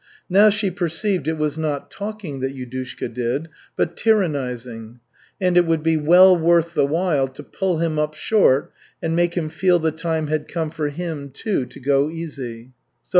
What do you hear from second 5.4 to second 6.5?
it would be well